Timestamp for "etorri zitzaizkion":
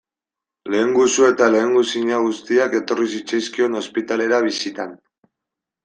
2.83-3.81